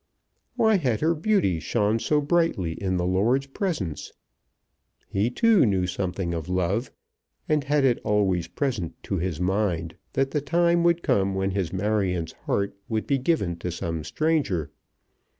[0.55, 4.11] Why had her beauty shone so brightly in the lord's presence?
[5.07, 6.91] He too knew something of love,
[7.47, 11.71] and had it always present to his mind that the time would come when his
[11.71, 14.71] Marion's heart would be given to some stranger.